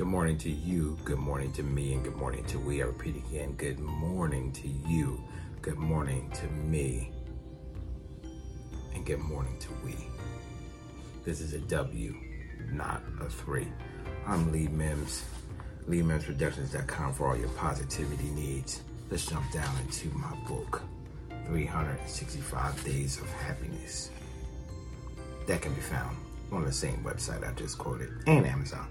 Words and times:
Good 0.00 0.08
morning 0.08 0.38
to 0.38 0.50
you, 0.50 0.96
good 1.04 1.18
morning 1.18 1.52
to 1.52 1.62
me, 1.62 1.92
and 1.92 2.02
good 2.02 2.16
morning 2.16 2.42
to 2.44 2.58
we. 2.58 2.82
I 2.82 2.86
repeat 2.86 3.16
again, 3.16 3.52
good 3.58 3.78
morning 3.78 4.50
to 4.52 4.66
you, 4.66 5.22
good 5.60 5.76
morning 5.76 6.30
to 6.36 6.46
me, 6.46 7.12
and 8.94 9.04
good 9.04 9.18
morning 9.18 9.58
to 9.58 9.68
we. 9.84 9.94
This 11.26 11.42
is 11.42 11.52
a 11.52 11.58
W, 11.58 12.16
not 12.72 13.02
a 13.20 13.28
three. 13.28 13.68
I'm 14.26 14.50
Lee 14.50 14.68
Mims, 14.68 15.22
LeeMimsProductions.com 15.86 17.12
for 17.12 17.28
all 17.28 17.36
your 17.36 17.50
positivity 17.50 18.30
needs. 18.30 18.80
Let's 19.10 19.26
jump 19.26 19.52
down 19.52 19.76
into 19.82 20.08
my 20.16 20.34
book, 20.48 20.80
365 21.44 22.84
Days 22.84 23.20
of 23.20 23.30
Happiness. 23.32 24.10
That 25.46 25.60
can 25.60 25.74
be 25.74 25.82
found 25.82 26.16
on 26.50 26.64
the 26.64 26.72
same 26.72 27.04
website 27.04 27.46
I 27.46 27.52
just 27.52 27.76
quoted 27.76 28.08
and 28.26 28.46
Amazon. 28.46 28.88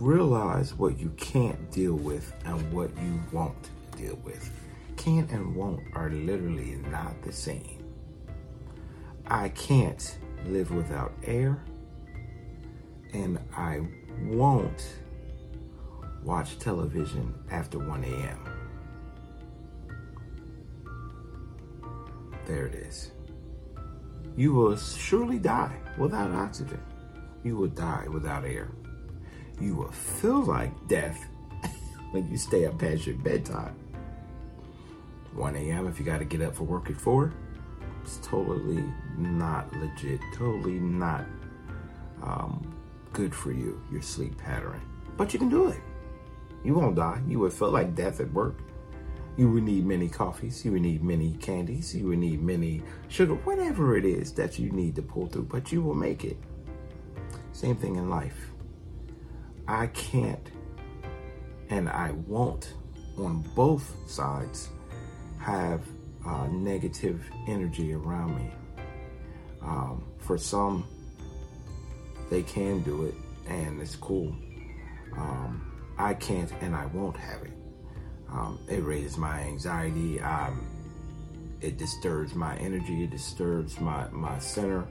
Realize 0.00 0.74
what 0.74 0.98
you 0.98 1.08
can't 1.16 1.70
deal 1.70 1.94
with 1.94 2.30
and 2.44 2.70
what 2.70 2.90
you 2.98 3.18
won't 3.32 3.70
deal 3.96 4.18
with. 4.22 4.50
Can 4.98 5.26
and 5.30 5.56
won't 5.56 5.80
are 5.94 6.10
literally 6.10 6.76
not 6.90 7.22
the 7.22 7.32
same. 7.32 7.82
I 9.26 9.48
can't 9.50 10.18
live 10.44 10.70
without 10.70 11.14
air, 11.24 11.64
and 13.14 13.38
I 13.56 13.88
won't 14.24 14.86
watch 16.22 16.58
television 16.58 17.34
after 17.50 17.78
1 17.78 18.04
a.m. 18.04 18.44
There 22.44 22.66
it 22.66 22.74
is. 22.74 23.12
You 24.36 24.52
will 24.52 24.76
surely 24.76 25.38
die 25.38 25.78
without 25.96 26.32
oxygen. 26.32 26.82
You 27.42 27.56
will 27.56 27.68
die 27.68 28.06
without 28.10 28.44
air 28.44 28.68
you 29.60 29.74
will 29.74 29.90
feel 29.90 30.42
like 30.42 30.72
death 30.88 31.26
when 32.10 32.28
you 32.30 32.36
stay 32.36 32.66
up 32.66 32.78
past 32.78 33.06
your 33.06 33.16
bedtime. 33.16 33.74
1 35.34 35.54
a.m. 35.56 35.86
if 35.86 35.98
you 35.98 36.04
got 36.04 36.18
to 36.18 36.24
get 36.24 36.40
up 36.40 36.54
for 36.54 36.64
work 36.64 36.88
at 36.90 36.96
4, 36.96 37.32
it's 38.02 38.18
totally 38.22 38.84
not 39.18 39.70
legit, 39.76 40.20
totally 40.34 40.78
not 40.78 41.24
um, 42.22 42.74
good 43.12 43.34
for 43.34 43.52
you, 43.52 43.82
your 43.90 44.02
sleep 44.02 44.36
pattern. 44.38 44.80
But 45.16 45.32
you 45.32 45.38
can 45.38 45.48
do 45.48 45.68
it. 45.68 45.80
You 46.64 46.74
won't 46.74 46.96
die. 46.96 47.20
You 47.26 47.38
would 47.40 47.52
feel 47.52 47.70
like 47.70 47.94
death 47.94 48.20
at 48.20 48.32
work. 48.32 48.58
You 49.36 49.50
would 49.50 49.64
need 49.64 49.84
many 49.84 50.08
coffees. 50.08 50.64
You 50.64 50.72
would 50.72 50.82
need 50.82 51.02
many 51.02 51.34
candies. 51.34 51.94
You 51.94 52.06
would 52.08 52.18
need 52.18 52.42
many 52.42 52.82
sugar, 53.08 53.34
whatever 53.34 53.96
it 53.96 54.04
is 54.04 54.32
that 54.32 54.58
you 54.58 54.70
need 54.70 54.96
to 54.96 55.02
pull 55.02 55.26
through, 55.26 55.44
but 55.44 55.70
you 55.70 55.82
will 55.82 55.94
make 55.94 56.24
it. 56.24 56.38
Same 57.52 57.76
thing 57.76 57.96
in 57.96 58.08
life. 58.08 58.50
I 59.68 59.88
can't 59.88 60.50
and 61.70 61.88
I 61.88 62.12
won't 62.26 62.74
on 63.18 63.42
both 63.54 63.94
sides 64.08 64.68
have 65.40 65.82
uh, 66.26 66.46
negative 66.48 67.24
energy 67.48 67.92
around 67.94 68.36
me. 68.36 68.50
Um, 69.62 70.04
for 70.18 70.38
some, 70.38 70.86
they 72.30 72.42
can 72.42 72.82
do 72.82 73.06
it 73.06 73.14
and 73.48 73.80
it's 73.80 73.96
cool. 73.96 74.34
Um, 75.16 75.72
I 75.98 76.14
can't 76.14 76.52
and 76.60 76.74
I 76.74 76.86
won't 76.86 77.16
have 77.16 77.42
it. 77.42 77.52
Um, 78.30 78.58
it 78.68 78.82
raises 78.84 79.16
my 79.16 79.40
anxiety. 79.40 80.20
Um, 80.20 80.66
it 81.60 81.78
disturbs 81.78 82.34
my 82.34 82.56
energy. 82.58 83.04
It 83.04 83.10
disturbs 83.10 83.80
my, 83.80 84.08
my 84.10 84.38
center. 84.38 84.86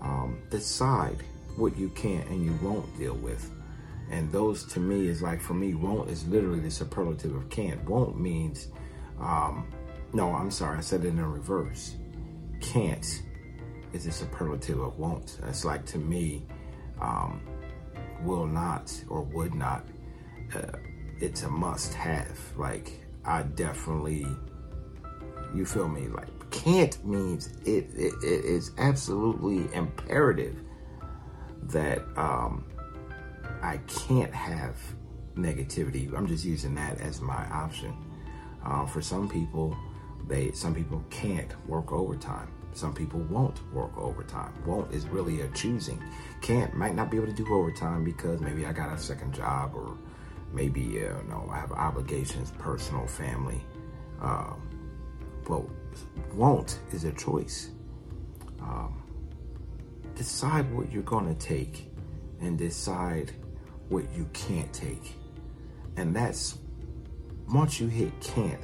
Um, 0.00 0.38
decide 0.50 1.18
what 1.56 1.76
you 1.76 1.90
can 1.90 2.22
and 2.28 2.44
you 2.44 2.58
won't 2.62 2.96
deal 2.98 3.16
with. 3.16 3.50
And 4.10 4.30
those 4.32 4.64
to 4.72 4.80
me 4.80 5.06
is 5.06 5.22
like, 5.22 5.40
for 5.40 5.54
me, 5.54 5.74
won't 5.74 6.10
is 6.10 6.26
literally 6.26 6.60
the 6.60 6.70
superlative 6.70 7.34
of 7.34 7.48
can't. 7.48 7.82
Won't 7.88 8.20
means, 8.20 8.68
um, 9.20 9.68
no, 10.12 10.34
I'm 10.34 10.50
sorry, 10.50 10.78
I 10.78 10.80
said 10.80 11.04
it 11.04 11.08
in 11.08 11.24
reverse. 11.24 11.94
Can't 12.60 13.22
is 13.92 14.04
the 14.04 14.12
superlative 14.12 14.80
of 14.80 14.98
won't. 14.98 15.38
It's 15.46 15.64
like 15.64 15.86
to 15.86 15.98
me, 15.98 16.44
um, 17.00 17.40
will 18.22 18.46
not 18.46 18.92
or 19.08 19.22
would 19.22 19.54
not. 19.54 19.86
Uh, 20.54 20.76
it's 21.20 21.44
a 21.44 21.48
must 21.48 21.94
have. 21.94 22.38
Like, 22.56 22.92
I 23.24 23.42
definitely, 23.44 24.26
you 25.54 25.64
feel 25.64 25.88
me? 25.88 26.08
Like, 26.08 26.28
can't 26.50 27.02
means 27.04 27.52
it, 27.64 27.86
it, 27.94 28.12
it 28.24 28.44
is 28.44 28.72
absolutely 28.78 29.72
imperative 29.72 30.56
that, 31.62 32.02
um, 32.16 32.64
I 33.62 33.78
can't 33.86 34.34
have 34.34 34.76
negativity. 35.36 36.12
I'm 36.16 36.26
just 36.26 36.44
using 36.44 36.74
that 36.74 37.00
as 37.00 37.20
my 37.20 37.46
option. 37.50 37.94
Uh, 38.64 38.86
for 38.86 39.00
some 39.00 39.28
people, 39.28 39.76
they 40.28 40.52
some 40.52 40.74
people 40.74 41.02
can't 41.10 41.54
work 41.66 41.92
overtime. 41.92 42.48
Some 42.72 42.94
people 42.94 43.20
won't 43.20 43.60
work 43.72 43.96
overtime. 43.96 44.52
Won't 44.64 44.92
is 44.92 45.06
really 45.08 45.40
a 45.40 45.48
choosing. 45.48 46.02
Can't 46.40 46.74
might 46.74 46.94
not 46.94 47.10
be 47.10 47.16
able 47.16 47.26
to 47.26 47.32
do 47.32 47.46
overtime 47.52 48.04
because 48.04 48.40
maybe 48.40 48.64
I 48.66 48.72
got 48.72 48.92
a 48.92 48.98
second 48.98 49.34
job 49.34 49.74
or 49.74 49.96
maybe 50.52 51.04
uh, 51.04 51.22
no 51.28 51.48
I 51.50 51.56
have 51.56 51.72
obligations, 51.72 52.52
personal, 52.58 53.06
family. 53.06 53.62
Uh, 54.20 54.54
well, 55.48 55.68
won't 56.34 56.78
is 56.92 57.04
a 57.04 57.12
choice. 57.12 57.70
Um, 58.60 59.02
decide 60.14 60.72
what 60.72 60.92
you're 60.92 61.02
going 61.02 61.26
to 61.26 61.34
take 61.34 61.90
and 62.40 62.58
decide 62.58 63.32
what 63.90 64.04
you 64.16 64.26
can't 64.32 64.72
take. 64.72 65.14
And 65.96 66.16
that's 66.16 66.56
once 67.52 67.78
you 67.78 67.88
hit 67.88 68.18
can't, 68.20 68.60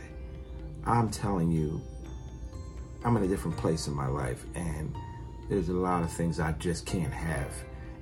I'm 0.85 1.11
telling 1.11 1.51
you, 1.51 1.83
I'm 3.05 3.17
in 3.17 3.25
a 3.25 3.29
different 3.29 3.57
place 3.57 3.89
in 3.89 3.95
my 3.95 4.07
life 4.07 4.45
and 4.55 4.97
there's 5.49 5.69
a 5.69 5.75
lot 5.75 6.03
of 6.03 6.11
things 6.11 6.41
I 6.41 6.53
just 6.53 6.87
can't 6.87 7.13
have. 7.13 7.53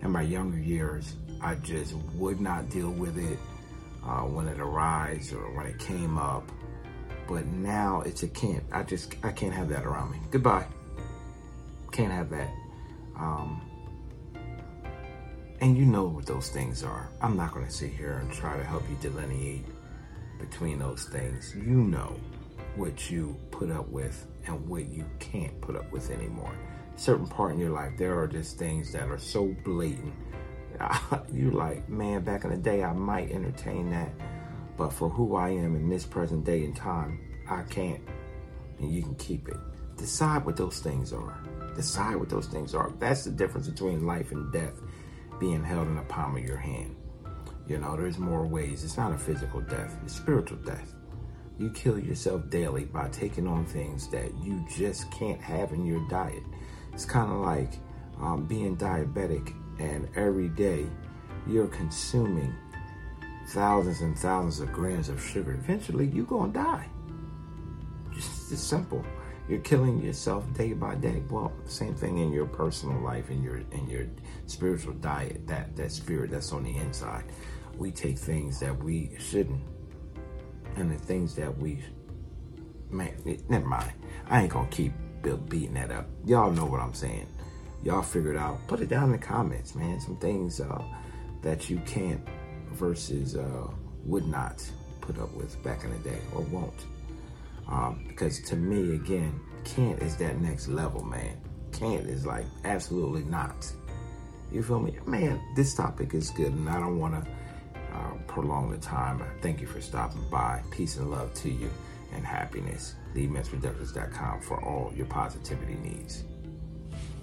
In 0.02 0.10
my 0.10 0.22
younger 0.22 0.58
years, 0.58 1.16
I 1.40 1.56
just 1.56 1.94
would 2.14 2.40
not 2.40 2.70
deal 2.70 2.90
with 2.90 3.18
it 3.18 3.38
uh, 4.04 4.22
when 4.22 4.48
it 4.48 4.60
arises 4.60 5.32
or 5.32 5.54
when 5.56 5.66
it 5.66 5.78
came 5.78 6.18
up. 6.18 6.50
But 7.26 7.46
now 7.46 8.02
it's 8.02 8.22
a 8.22 8.28
can't. 8.28 8.62
I 8.70 8.82
just 8.82 9.16
I 9.22 9.32
can't 9.32 9.52
have 9.54 9.68
that 9.70 9.84
around 9.84 10.12
me. 10.12 10.18
Goodbye. 10.30 10.66
Can't 11.90 12.12
have 12.12 12.28
that. 12.30 12.50
Um, 13.16 13.62
and 15.60 15.76
you 15.76 15.84
know 15.84 16.04
what 16.04 16.26
those 16.26 16.48
things 16.48 16.82
are. 16.82 17.08
I'm 17.20 17.36
not 17.36 17.52
going 17.52 17.66
to 17.66 17.72
sit 17.72 17.92
here 17.92 18.18
and 18.18 18.32
try 18.32 18.56
to 18.56 18.64
help 18.64 18.82
you 18.88 18.96
delineate 19.00 19.64
between 20.38 20.78
those 20.78 21.04
things. 21.04 21.54
You 21.54 21.76
know 21.76 22.18
what 22.76 23.10
you 23.10 23.36
put 23.50 23.70
up 23.70 23.88
with 23.88 24.26
and 24.46 24.68
what 24.68 24.86
you 24.86 25.04
can't 25.20 25.58
put 25.60 25.76
up 25.76 25.90
with 25.92 26.10
anymore. 26.10 26.54
Certain 26.96 27.26
part 27.26 27.52
in 27.52 27.58
your 27.58 27.70
life, 27.70 27.92
there 27.96 28.18
are 28.18 28.26
just 28.26 28.58
things 28.58 28.92
that 28.92 29.08
are 29.08 29.18
so 29.18 29.54
blatant. 29.64 30.12
You're 31.32 31.52
like, 31.52 31.88
man, 31.88 32.22
back 32.22 32.44
in 32.44 32.50
the 32.50 32.56
day, 32.56 32.82
I 32.82 32.92
might 32.92 33.30
entertain 33.30 33.90
that, 33.90 34.10
but 34.76 34.92
for 34.92 35.08
who 35.08 35.36
I 35.36 35.50
am 35.50 35.76
in 35.76 35.88
this 35.88 36.04
present 36.04 36.44
day 36.44 36.64
and 36.64 36.74
time, 36.74 37.20
I 37.48 37.62
can't. 37.62 38.02
And 38.80 38.92
you 38.92 39.02
can 39.02 39.14
keep 39.16 39.48
it. 39.48 39.56
Decide 39.96 40.44
what 40.44 40.56
those 40.56 40.80
things 40.80 41.12
are. 41.12 41.38
Decide 41.76 42.16
what 42.16 42.28
those 42.28 42.46
things 42.48 42.74
are. 42.74 42.92
That's 42.98 43.24
the 43.24 43.30
difference 43.30 43.68
between 43.68 44.06
life 44.06 44.32
and 44.32 44.52
death 44.52 44.74
being 45.38 45.62
held 45.62 45.88
in 45.88 45.96
the 45.96 46.02
palm 46.02 46.36
of 46.36 46.44
your 46.44 46.56
hand. 46.56 46.96
You 47.66 47.78
know, 47.78 47.96
there's 47.96 48.18
more 48.18 48.46
ways. 48.46 48.84
It's 48.84 48.96
not 48.96 49.12
a 49.12 49.18
physical 49.18 49.60
death, 49.60 49.96
it's 50.04 50.16
spiritual 50.16 50.58
death. 50.58 50.94
You 51.58 51.70
kill 51.70 51.98
yourself 51.98 52.50
daily 52.50 52.84
by 52.84 53.08
taking 53.08 53.46
on 53.46 53.64
things 53.64 54.08
that 54.08 54.32
you 54.42 54.66
just 54.76 55.10
can't 55.12 55.40
have 55.40 55.72
in 55.72 55.86
your 55.86 56.06
diet. 56.08 56.42
It's 56.92 57.04
kind 57.04 57.30
of 57.30 57.38
like 57.38 57.78
um, 58.20 58.46
being 58.46 58.76
diabetic, 58.76 59.54
and 59.78 60.08
every 60.16 60.48
day 60.48 60.86
you're 61.46 61.68
consuming 61.68 62.54
thousands 63.48 64.00
and 64.00 64.18
thousands 64.18 64.60
of 64.60 64.72
grams 64.72 65.08
of 65.08 65.22
sugar. 65.22 65.52
Eventually, 65.52 66.06
you're 66.06 66.24
going 66.24 66.52
to 66.52 66.58
die. 66.58 66.88
Just 68.48 68.68
simple 68.68 69.04
you're 69.48 69.60
killing 69.60 70.02
yourself 70.02 70.50
day 70.54 70.72
by 70.72 70.94
day. 70.94 71.22
Well, 71.28 71.52
same 71.66 71.94
thing 71.94 72.18
in 72.18 72.32
your 72.32 72.46
personal 72.46 72.98
life, 73.00 73.30
in 73.30 73.42
your 73.42 73.58
in 73.72 73.88
your 73.88 74.06
spiritual 74.46 74.94
diet. 74.94 75.46
That 75.46 75.76
that 75.76 75.92
spirit 75.92 76.30
that's 76.30 76.52
on 76.52 76.64
the 76.64 76.74
inside. 76.76 77.24
We 77.76 77.90
take 77.90 78.18
things 78.18 78.58
that 78.60 78.76
we 78.82 79.10
shouldn't, 79.18 79.60
and 80.76 80.90
the 80.90 80.96
things 80.96 81.34
that 81.34 81.56
we 81.58 81.84
man. 82.90 83.12
Never 83.48 83.66
mind. 83.66 83.92
I 84.30 84.42
ain't 84.42 84.52
gonna 84.52 84.68
keep 84.68 84.92
beating 85.48 85.74
that 85.74 85.90
up. 85.90 86.06
Y'all 86.24 86.50
know 86.50 86.64
what 86.64 86.80
I'm 86.80 86.94
saying. 86.94 87.28
Y'all 87.82 88.02
figure 88.02 88.32
it 88.32 88.38
out. 88.38 88.66
Put 88.66 88.80
it 88.80 88.88
down 88.88 89.04
in 89.04 89.12
the 89.12 89.18
comments, 89.18 89.74
man. 89.74 90.00
Some 90.00 90.16
things 90.16 90.58
uh, 90.58 90.82
that 91.42 91.68
you 91.68 91.78
can't 91.84 92.26
versus 92.72 93.36
uh, 93.36 93.66
would 94.04 94.26
not 94.26 94.66
put 95.02 95.18
up 95.18 95.34
with 95.34 95.62
back 95.62 95.84
in 95.84 95.90
the 95.90 95.98
day 95.98 96.18
or 96.34 96.40
won't. 96.42 96.86
Um, 97.68 98.04
because 98.08 98.40
to 98.42 98.56
me, 98.56 98.94
again, 98.94 99.40
can't 99.64 100.00
is 100.02 100.16
that 100.16 100.40
next 100.40 100.68
level, 100.68 101.02
man. 101.02 101.38
Can't 101.72 102.06
is 102.08 102.26
like 102.26 102.46
absolutely 102.64 103.24
not. 103.24 103.70
You 104.52 104.62
feel 104.62 104.80
me? 104.80 104.96
Man, 105.06 105.40
this 105.56 105.74
topic 105.74 106.14
is 106.14 106.30
good, 106.30 106.52
and 106.52 106.68
I 106.68 106.78
don't 106.78 106.98
want 106.98 107.24
to 107.24 107.30
uh, 107.92 108.14
prolong 108.26 108.70
the 108.70 108.78
time. 108.78 109.22
Thank 109.40 109.60
you 109.60 109.66
for 109.66 109.80
stopping 109.80 110.24
by. 110.30 110.62
Peace 110.70 110.96
and 110.96 111.10
love 111.10 111.34
to 111.34 111.50
you 111.50 111.70
and 112.14 112.24
happiness. 112.24 112.94
LeeMimsProductions.com 113.14 114.40
for 114.42 114.62
all 114.62 114.92
your 114.94 115.06
positivity 115.06 115.74
needs. 115.74 116.24